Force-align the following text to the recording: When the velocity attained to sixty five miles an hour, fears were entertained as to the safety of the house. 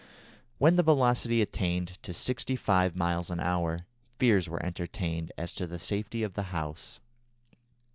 When 0.57 0.77
the 0.77 0.81
velocity 0.81 1.43
attained 1.43 2.01
to 2.01 2.11
sixty 2.11 2.55
five 2.55 2.95
miles 2.95 3.29
an 3.29 3.39
hour, 3.39 3.85
fears 4.17 4.49
were 4.49 4.65
entertained 4.65 5.31
as 5.37 5.53
to 5.53 5.67
the 5.67 5.77
safety 5.77 6.23
of 6.23 6.33
the 6.33 6.41
house. 6.49 6.99